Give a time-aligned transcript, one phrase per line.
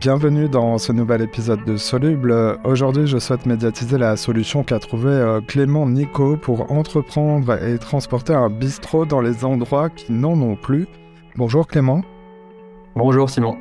[0.00, 2.58] bienvenue dans ce nouvel épisode de Soluble.
[2.64, 8.32] Aujourd'hui, je souhaite médiatiser la solution qu'a trouvée euh, Clément Nico pour entreprendre et transporter
[8.32, 10.88] un bistrot dans les endroits qui n'en ont plus.
[11.36, 12.00] Bonjour Clément.
[12.96, 13.58] Bonjour Simon.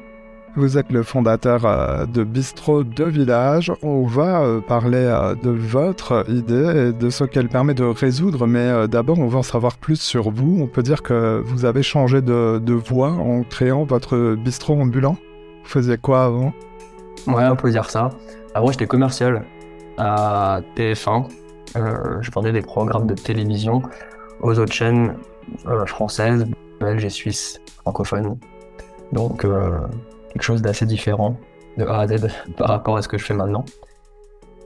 [0.56, 3.74] Vous êtes le fondateur euh, de Bistrot de Village.
[3.84, 8.88] On va euh, parler de votre idée et de ce qu'elle permet de résoudre, mais
[8.88, 10.60] d'abord on va en savoir plus sur vous.
[10.62, 15.18] On peut dire que vous avez changé de, de voie en créant votre bistrot ambulant.
[15.70, 16.52] Faisiez quoi avant?
[17.28, 18.10] Ouais, on peut dire ça.
[18.56, 19.46] Avant, j'étais commercial
[20.00, 21.28] à TF1.
[21.76, 23.84] Euh, je vendais des programmes de télévision
[24.42, 25.16] aux autres chaînes
[25.68, 26.48] euh, françaises,
[26.80, 28.40] belges et suisses, francophones.
[29.12, 29.78] Donc, euh,
[30.34, 31.38] quelque chose d'assez différent
[31.78, 33.64] de A à Z par rapport à ce que je fais maintenant.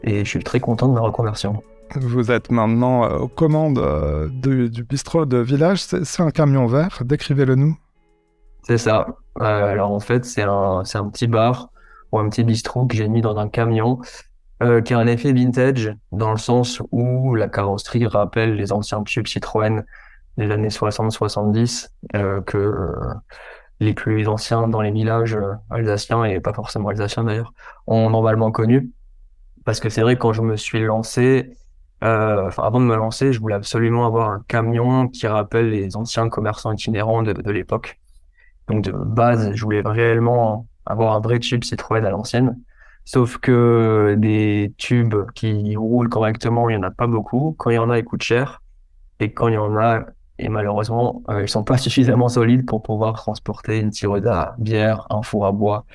[0.03, 1.61] Et je suis très content de ma reconversion.
[1.95, 5.83] Vous êtes maintenant aux commandes du, du bistrot de village.
[5.83, 7.01] C'est un camion vert.
[7.03, 7.75] Décrivez-le nous.
[8.65, 9.05] C'est ça.
[9.41, 11.69] Euh, alors en fait, c'est un, c'est un petit bar
[12.11, 13.99] ou un petit bistrot que j'ai mis dans un camion
[14.61, 19.03] euh, qui a un effet vintage dans le sens où la carrosserie rappelle les anciens
[19.03, 19.83] tubes Citroën
[20.37, 22.93] des années 60-70 euh, que euh,
[23.79, 27.53] les plus anciens dans les villages euh, alsaciens et pas forcément alsaciens d'ailleurs
[27.87, 28.91] ont normalement connu.
[29.65, 31.55] Parce que c'est vrai quand je me suis lancé,
[32.03, 35.95] euh, enfin avant de me lancer, je voulais absolument avoir un camion qui rappelle les
[35.97, 37.99] anciens commerçants itinérants de, de l'époque.
[38.67, 42.57] Donc de base, je voulais réellement avoir un vrai tube Citroën à l'ancienne.
[43.05, 47.55] Sauf que des tubes qui roulent correctement, il y en a pas beaucoup.
[47.57, 48.61] Quand il y en a, ils coûtent cher.
[49.19, 50.01] Et quand il y en a,
[50.39, 55.05] et malheureusement, euh, ils sont pas suffisamment solides pour pouvoir transporter une tireuse à bière,
[55.09, 55.85] un four à bois,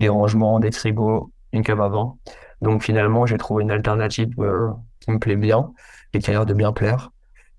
[0.00, 2.18] des rangements, des frigos, une cave à vent.
[2.62, 5.72] Donc finalement, j'ai trouvé une alternative euh, qui me plaît bien
[6.12, 7.10] et qui a l'air de bien plaire,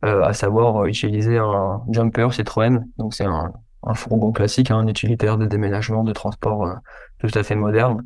[0.06, 2.86] euh, à savoir utiliser un jumper Citroën.
[2.98, 3.54] Donc c'est un
[3.88, 6.74] un fourgon classique, hein, un utilitaire de déménagement, de transport euh,
[7.20, 8.06] tout à fait moderne,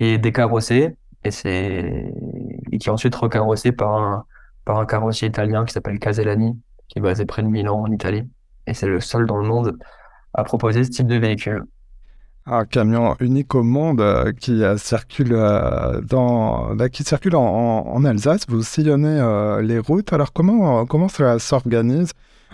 [0.00, 2.12] et décarrossé, et c'est
[2.72, 4.24] et qui est ensuite recarrossé par un
[4.64, 6.58] par un carrossier italien qui s'appelle Casellani,
[6.88, 8.24] qui est basé près de Milan en Italie,
[8.66, 9.78] et c'est le seul dans le monde
[10.34, 11.64] à proposer ce type de véhicule.
[12.48, 15.36] Un camion unique au monde euh, qui euh, circule
[16.02, 18.42] dans bah, qui circule en, en, Alsace.
[18.48, 20.12] Vous sillonnez les routes.
[20.12, 22.12] Alors comment comment cela s'organise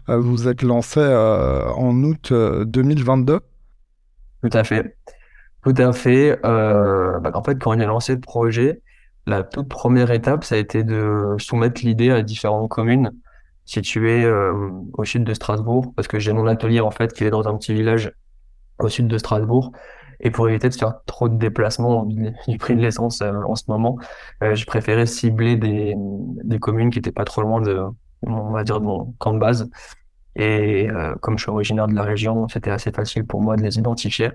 [0.09, 3.39] vous êtes lancé euh, en août 2022 euh,
[4.43, 4.97] Tout à fait.
[5.63, 6.39] Tout à fait.
[6.43, 8.83] Bah, en fait, quand on a lancé le projet,
[9.27, 13.13] la toute première étape, ça a été de soumettre l'idée à différentes communes
[13.65, 14.29] situées
[14.95, 17.57] au sud de Strasbourg, parce que j'ai mon atelier en fait qui est dans un
[17.57, 18.13] petit village
[18.81, 19.73] au sud de Strasbourg.
[20.19, 23.99] Et pour éviter de faire trop de déplacements du prix de l'essence en ce moment,
[24.41, 25.95] j'ai préféré cibler des,
[26.59, 27.87] communes qui étaient pas trop loin de,
[28.27, 29.69] on va dire, de mon camp de base.
[30.37, 33.63] Et euh, comme je suis originaire de la région, c'était assez facile pour moi de
[33.63, 34.31] les identifier.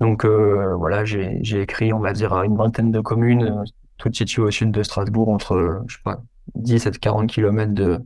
[0.00, 3.64] Donc euh, voilà, j'ai écrit, on va dire, à une vingtaine de communes, euh,
[3.98, 6.22] toutes situées au sud de Strasbourg, entre, je sais pas,
[6.54, 8.00] 10 et 40 kilomètres de,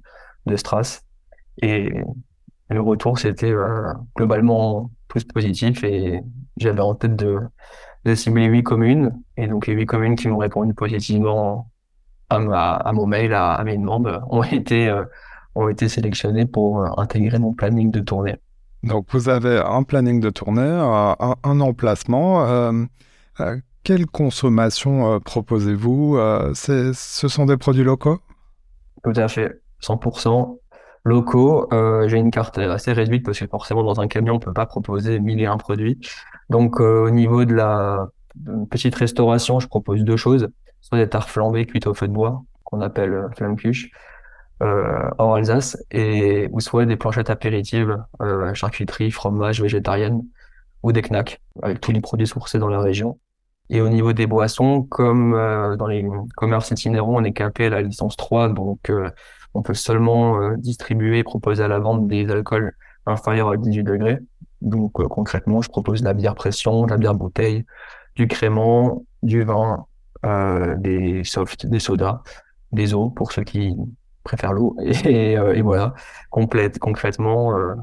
[0.46, 1.02] de Stras.
[1.60, 1.92] Et
[2.70, 3.52] le retour, c'était
[4.16, 6.20] globalement plus positif et
[6.58, 7.40] j'avais en tête de,
[8.04, 9.12] de cibler huit communes.
[9.36, 11.70] Et donc les huit communes qui m'ont répondu positivement
[12.30, 15.04] à, à, mon mail, à, à, mes demandes, ont été, euh,
[15.54, 18.36] ont été sélectionnés pour euh, intégrer mon planning de tournée.
[18.82, 22.46] Donc vous avez un planning de tournée, un, un emplacement.
[22.46, 22.84] Euh,
[23.40, 26.16] euh, quelle consommation euh, proposez-vous
[26.54, 26.92] Ce
[27.28, 28.20] sont des produits locaux?
[29.02, 30.58] Tout à fait, 100%
[31.04, 31.68] locaux.
[32.06, 35.18] J'ai une carte assez réduite parce que forcément dans un camion on peut pas proposer
[35.18, 35.98] mille et un produits.
[36.50, 38.08] Donc au niveau de la
[38.71, 40.49] petite restauration, je propose deux choses
[40.81, 43.91] soit des tartes flambées cuites au feu de bois, qu'on appelle euh, flamme cuche,
[44.62, 50.22] euh, en Alsace, et ou soit des planchettes apéritives, euh, charcuterie, fromage, végétarienne,
[50.82, 53.19] ou des knacks, avec tous les produits sourcés dans la région.
[53.71, 56.05] Et au niveau des boissons, comme euh, dans les
[56.37, 59.10] commerces itinérants, on est capé à la licence 3, donc euh,
[59.55, 62.72] on peut seulement euh, distribuer et proposer à la vente des alcools
[63.06, 64.19] inférieurs à 18 degrés.
[64.62, 67.64] Donc concrètement, je propose de la bière pression, de la bière bouteille,
[68.19, 69.87] du crément, du vin,
[70.26, 72.23] euh, des softs, des sodas,
[72.73, 73.76] des eaux pour ceux qui
[74.25, 74.76] préfèrent l'eau.
[75.05, 75.94] Et, euh, et, voilà,
[76.29, 77.75] complète, concrètement, euh,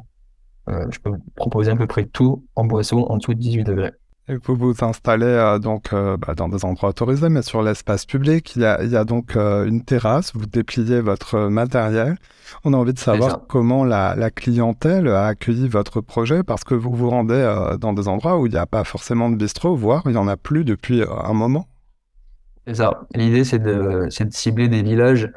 [0.90, 3.94] je peux proposer à peu près tout en boisson en dessous de 18 degrés.
[4.28, 8.08] Et vous vous installez euh, donc euh, bah, dans des endroits autorisés, mais sur l'espace
[8.08, 12.18] public, il y a, il y a donc euh, une terrasse, vous dépliez votre matériel.
[12.64, 16.74] On a envie de savoir comment la, la, clientèle a accueilli votre projet, parce que
[16.74, 20.02] vous vous rendez dans des endroits où il n'y a pas forcément de bistrot, voire
[20.06, 21.68] il n'y en a plus depuis un moment.
[22.66, 23.02] C'est ça.
[23.14, 25.32] L'idée, c'est de, de cibler des villages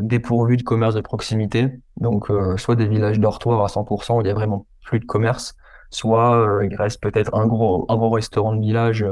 [0.00, 1.70] dépourvus de commerce de proximité.
[2.00, 5.54] Donc, soit des villages dortoirs à 100%, où il y a vraiment plus de commerce,
[5.94, 9.04] soit il reste peut-être un gros, restaurant de village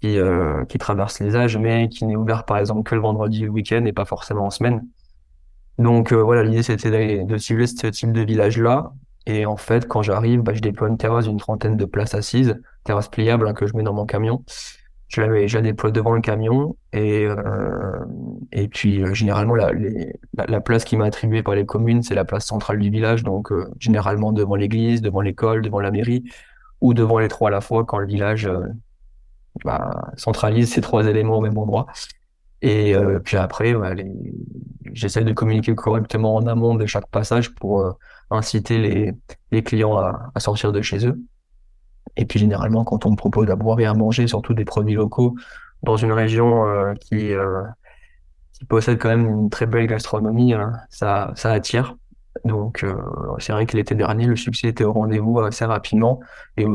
[0.00, 0.18] qui,
[0.68, 3.84] qui traverse les âges, mais qui n'est ouvert par exemple que le vendredi le week-end
[3.84, 4.86] et pas forcément en semaine.
[5.78, 8.92] Donc voilà, l'idée c'était de cibler ce type de village-là.
[9.26, 12.60] Et en fait, quand j'arrive, bah, je déploie une terrasse d'une trentaine de places assises,
[12.84, 14.44] terrasse pliable hein, que je mets dans mon camion
[15.14, 18.04] je la, je déploie devant le camion et euh,
[18.52, 19.70] et puis euh, généralement la,
[20.48, 23.22] la, place qui m'a attribuée par les communes c'est la place centrale du village.
[23.22, 26.24] Donc euh, généralement devant l'église devant l'école devant la mairie
[26.80, 28.50] ou devant les trois à la fois quand le village
[29.64, 31.86] bah, centralise ces trois éléments au même endroit.
[32.62, 32.94] Et
[33.24, 33.92] puis après bah,
[34.92, 37.98] j'essaie de communiquer correctement en amont de chaque passage pour
[38.30, 39.14] inciter
[39.50, 41.16] les, clients à sortir de chez eux
[42.16, 44.94] et puis généralement, quand on me propose à boire et à manger, surtout des produits
[44.94, 45.34] locaux,
[45.82, 47.62] dans une région euh, qui, euh,
[48.52, 51.96] qui possède quand même une très belle gastronomie, hein, ça, ça attire.
[52.44, 52.94] Donc euh,
[53.38, 56.20] c'est vrai que l'été dernier, le succès était au rendez-vous assez rapidement.
[56.56, 56.66] Et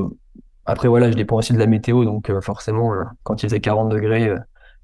[0.65, 2.05] après, voilà, je dépends aussi de la météo.
[2.05, 2.93] Donc forcément,
[3.23, 4.35] quand il faisait 40 degrés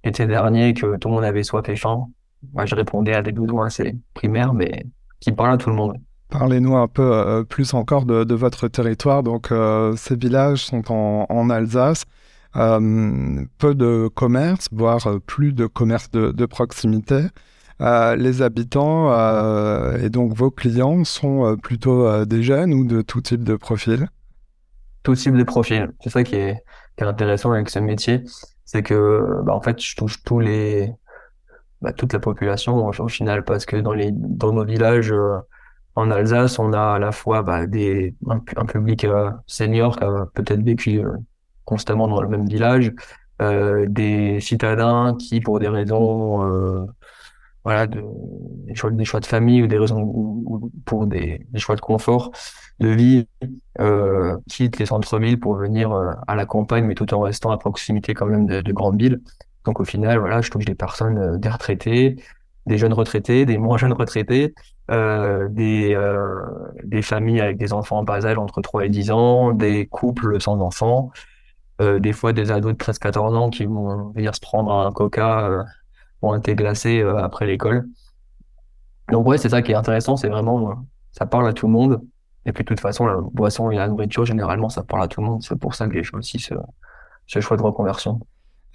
[0.03, 2.07] l'été dernier, que tout le monde avait soif et faim,
[2.53, 4.85] moi, je répondais à des besoins assez primaires, mais
[5.19, 5.97] qui parlent à tout le monde.
[6.37, 9.23] Parlez-nous un peu euh, plus encore de, votre territoire.
[9.23, 12.03] Donc, euh, ces villages sont en, Alsace.
[12.57, 17.27] Euh, peu de commerce, voire plus de commerce de, proximité.
[17.79, 19.11] les habitants
[19.95, 24.09] et donc vos clients sont plutôt des jeunes ou de tout type de profil?
[25.03, 25.91] Tout type de profil.
[26.01, 26.63] C'est ça qui est,
[26.99, 28.23] intéressant avec ce métier.
[28.65, 30.91] C'est que, bah, en fait, je touche tous les,
[31.81, 35.13] bah, toute la population au, final parce que dans, les, dans nos villages,
[35.95, 40.25] en Alsace, on a à la fois bah, des, un, public euh, senior qui a
[40.33, 41.11] peut-être vécu euh,
[41.63, 42.93] constamment dans le même village,
[43.41, 46.87] euh, des citadins qui, pour des raisons,
[47.63, 48.03] voilà, de,
[48.67, 52.31] des, choix, de famille ou des raisons ou, pour des, des, choix de confort
[52.79, 53.27] de vie,
[54.49, 55.91] quittent les centres-villes pour venir
[56.27, 59.21] à la campagne, mais tout en restant à proximité quand même de, de grandes villes.
[59.63, 62.17] Donc au final, voilà, je touche des personnes, des retraités,
[62.65, 64.53] des jeunes retraités, des moins jeunes retraités,
[64.91, 66.41] euh, des, euh,
[66.83, 70.39] des familles avec des enfants en bas âge entre 3 et 10 ans, des couples
[70.39, 71.11] sans enfants,
[71.81, 75.45] euh, des fois des ados de 13-14 ans qui vont venir se prendre un coca
[75.47, 75.63] euh,
[76.21, 77.87] ou un thé glacé euh, après l'école.
[79.11, 82.01] Donc ouais, c'est ça qui est intéressant, c'est vraiment, ça parle à tout le monde.
[82.45, 85.21] Et puis de toute façon, la boisson et la nourriture, généralement, ça parle à tout
[85.21, 85.43] le monde.
[85.43, 86.53] C'est pour ça que j'ai choisi ce,
[87.27, 88.19] ce choix de reconversion.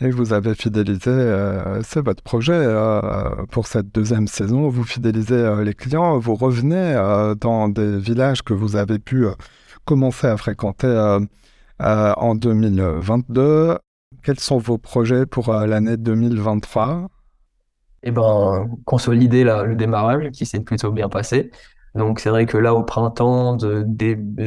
[0.03, 4.71] Et vous avez fidélisé, euh, c'est votre projet euh, pour cette deuxième saison.
[4.71, 6.95] Vous fidélisez euh, les clients, vous revenez
[7.39, 9.27] dans des villages que vous avez pu
[9.85, 11.19] commencer à fréquenter
[11.79, 13.77] en 2022.
[14.23, 17.09] Quels sont vos projets pour l'année 2023
[18.03, 21.51] Eh ben, consolider le démarrage qui s'est plutôt bien passé.
[21.95, 23.85] Donc c'est vrai que là au printemps, de,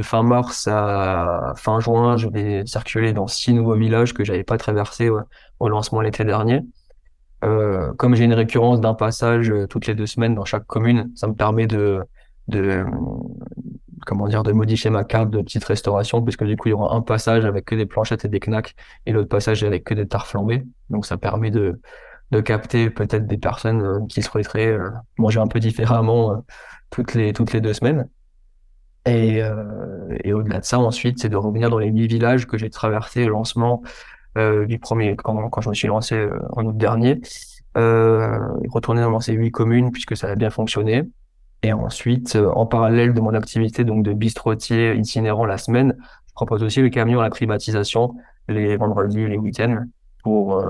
[0.02, 4.58] fin mars à fin juin, je vais circuler dans six nouveaux villages que j'avais pas
[4.58, 5.10] traversés
[5.60, 6.62] au lancement l'été dernier.
[7.44, 11.12] Euh, comme j'ai une récurrence d'un passage euh, toutes les deux semaines dans chaque commune,
[11.16, 12.02] ça me permet de,
[12.48, 12.86] de
[14.06, 16.96] comment dire de modifier ma carte de petite restauration puisque du coup il y aura
[16.96, 18.76] un passage avec que des planchettes et des knacks
[19.06, 20.64] et l'autre passage avec que des tartes flambées.
[20.90, 21.80] Donc ça permet de
[22.32, 24.76] de capter peut-être des personnes euh, qui souhaiteraient
[25.20, 26.44] manger un peu différemment
[26.94, 28.08] toutes les toutes les deux semaines.
[29.06, 32.58] Et, euh, et au-delà de ça, ensuite, c'est de revenir dans les huit villages que
[32.58, 33.82] j'ai traversés au lancement
[34.38, 37.20] euh, du premier quand, quand je me suis lancé euh, en août dernier.
[37.76, 41.04] Retourner dans ces huit communes puisque ça a bien fonctionné.
[41.64, 45.96] Et ensuite, en parallèle de mon activité donc de bistrotier itinérant la semaine,
[46.28, 48.14] je propose aussi le camion à la privatisation
[48.48, 49.86] les vendredis, les week-ends
[50.24, 50.62] pour,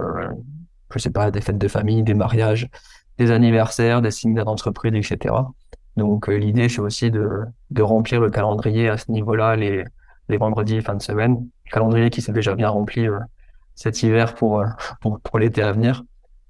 [0.93, 2.69] je sais pas, des fêtes de famille, des mariages,
[3.17, 5.33] des anniversaires, des séminaires d'entreprise, etc.
[5.97, 9.83] Donc euh, l'idée c'est aussi de, de remplir le calendrier à ce niveau-là les,
[10.29, 13.19] les vendredis fin de semaine, calendrier qui s'est déjà bien rempli euh,
[13.75, 14.65] cet hiver pour, euh,
[15.01, 16.03] pour, pour l'été à venir.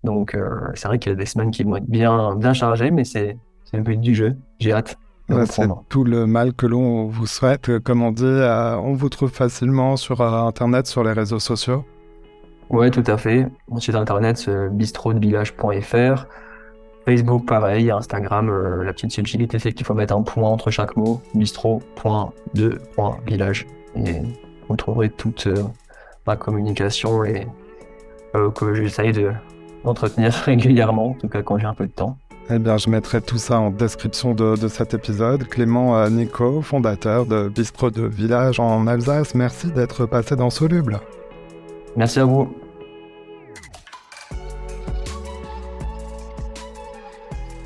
[0.03, 0.35] Donc
[0.73, 3.37] c'est vrai qu'il y a des semaines qui vont être bien bien chargées, mais c'est
[3.63, 4.35] c'est le but du jeu.
[4.59, 4.97] J'ai hâte.
[5.45, 7.79] c'est tout le mal que l'on vous souhaite.
[7.79, 11.85] Comme on dit, on vous trouve facilement sur Internet, sur les réseaux sociaux.
[12.69, 13.47] Ouais, tout à fait.
[13.69, 16.25] Mon site internet, bistrodevillage.fr.
[17.05, 20.95] Facebook, pareil, Instagram, euh, la petite subtilité, c'est qu'il faut mettre un point entre chaque
[20.95, 23.67] mot, bistro.2.village.
[23.95, 24.21] Et
[24.69, 25.63] vous trouverez toute euh,
[26.25, 27.47] ma communication et
[28.35, 29.31] euh, que j'essaye de,
[29.83, 32.17] d'entretenir régulièrement, en tout cas quand j'ai un peu de temps.
[32.49, 35.47] Eh bien, je mettrai tout ça en description de, de cet épisode.
[35.47, 40.99] Clément Nico, fondateur de Bistro de Village en Alsace, merci d'être passé dans Soluble.
[41.95, 42.53] Merci à vous.